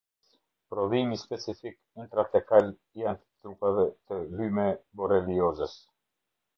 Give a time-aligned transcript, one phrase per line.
[0.73, 4.69] Prodhimi specifik intratekal i antitrupave të Lyme
[5.03, 5.83] borreliozës.